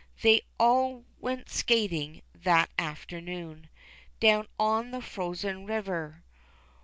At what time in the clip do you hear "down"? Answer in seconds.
4.19-4.47